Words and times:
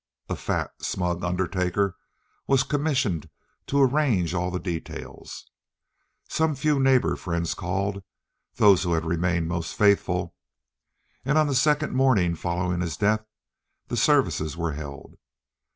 A 0.29 0.35
fat, 0.35 0.71
smug 0.83 1.23
undertaker 1.23 1.95
was 2.47 2.63
commissioned 2.63 3.29
to 3.67 3.79
arrange 3.83 4.33
all 4.33 4.49
the 4.49 4.57
details. 4.59 5.45
Some 6.27 6.55
few 6.55 6.79
neighborhood 6.79 7.19
friends 7.19 7.53
called—those 7.53 8.81
who 8.81 8.93
had 8.93 9.05
remained 9.05 9.47
most 9.47 9.75
faithful—and 9.75 11.37
on 11.37 11.45
the 11.45 11.53
second 11.53 11.93
morning 11.93 12.33
following 12.33 12.81
his 12.81 12.97
death 12.97 13.23
the 13.89 13.95
services 13.95 14.57
were 14.57 14.71
held. 14.71 15.17